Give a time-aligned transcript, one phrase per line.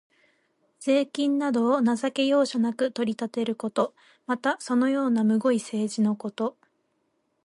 [0.79, 3.93] 税金などを情け容赦なく取り立てること。
[4.25, 6.57] また、そのようなむごい政治のこと。